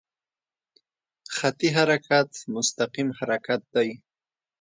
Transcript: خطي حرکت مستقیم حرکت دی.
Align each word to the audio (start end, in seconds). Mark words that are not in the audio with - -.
خطي 1.35 1.69
حرکت 1.75 2.31
مستقیم 2.55 3.09
حرکت 3.19 3.61
دی. 3.73 3.89